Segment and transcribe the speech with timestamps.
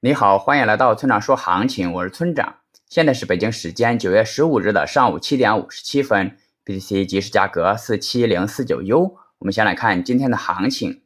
[0.00, 2.58] 你好，欢迎来到村长说行情，我是村长。
[2.88, 9.16] 现在是北京时间九月十五日的上午七点五十七分，BTC 即时价格四七零四九 U。
[9.38, 11.02] 我们先来看今天的行情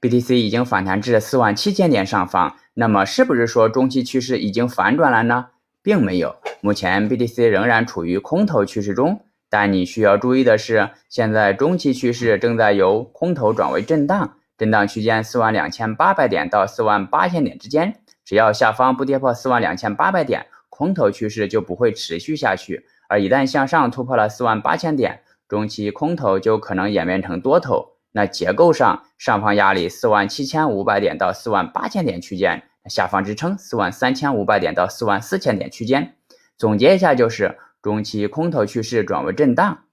[0.00, 5.46] ，BTC 已经反弹至四万七千点上方，那么是不是说中期趋势已经反转了呢？
[5.82, 9.22] 并没有，目前 BTC 仍然处于空头趋势中。
[9.50, 14.36] 但你需要注意的是，现在中期趋势正在由空头转为震荡。
[14.58, 22.86] 震荡区间四万两千八百点到四万八千点之间，只要下方不跌破四万两千八百点，空头趋势就不会持续下去。
[23.08, 27.96] 而一旦向上突破了四万八千点，中期空头就可能演变成多头。
[28.12, 36.16] 那结构上，上方压力四万七千五百点到四万八千点区间，下方支撑四万三千五百点到四万四千点区间。
[36.56, 39.84] 总结一下就是，中期空头趋势转为震荡。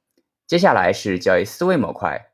[0.47, 2.32] 接下来是交易思维模块。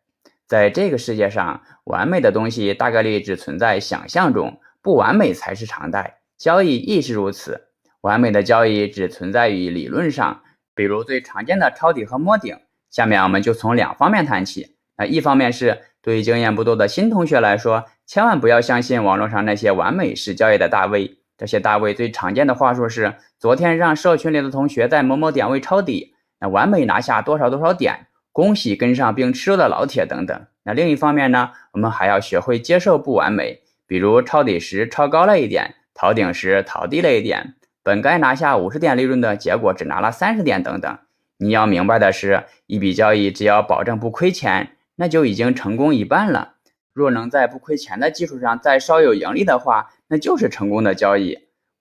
[0.50, 6.16] 在这个世界上，完美的东西大概率只存在想象中，不完美才是常态。
[6.40, 7.68] 交易亦是如此，
[8.02, 10.42] 完美的交易只存在于理论上，
[10.74, 12.58] 比如最常见的抄底和摸顶。
[12.90, 14.76] 下面我们就从两方面谈起。
[14.98, 21.20] 那一方面是对于经验不多的新同学来说，千万不要相信网络上那些完美式交易的大 V。
[21.38, 28.08] 这些大 V 最常见的话术是：昨天让社群里的同学在某某点位抄底，那完美拿下多少多少点。
[28.32, 30.46] 恭喜跟上并吃肉的老铁等等。
[30.64, 40.98] 那另一方面呢，我们还要学会接受不完美，比如抄底时抄高了一点，逃顶时逃低了一点，本该拿下五十点利润的结果只拿了三十点等等。
[41.38, 46.56] 你要明白的是，一笔交易只要保证不亏钱，那就已经成功一半了。
[46.94, 51.40] 若能在不亏钱的基础上再稍有盈利的话，那就是成功的交易。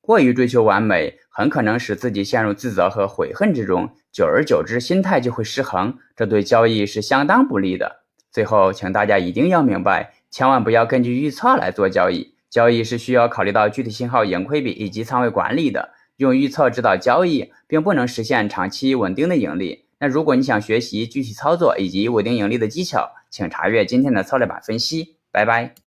[0.08, 8.04] 过于追求完美，很可能使自己陷入自责和悔恨之中，久而久之，心态就会失衡，这对交易是相当不利的。
[8.32, 15.90] 最后，请大家一定要明白，千万不要根据预测来做交易，交易是需要考虑到具体信号、盈亏比以及仓位管理的。
[16.16, 19.84] 用预测指导交易，并不能实现长期稳定的盈利。
[20.00, 25.18] 那如果你想学习具体操作以及稳定盈利的技巧，请查阅今天的策略版分析。
[25.30, 25.87] 拜拜。